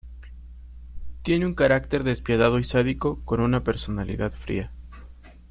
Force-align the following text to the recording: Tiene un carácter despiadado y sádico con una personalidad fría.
Tiene 1.21 1.45
un 1.45 1.53
carácter 1.53 2.03
despiadado 2.03 2.57
y 2.57 2.63
sádico 2.63 3.21
con 3.23 3.39
una 3.39 3.63
personalidad 3.63 4.31
fría. 4.31 4.71